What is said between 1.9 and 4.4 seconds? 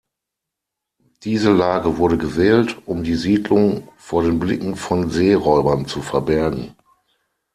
wurde gewählt, um die Siedlung vor den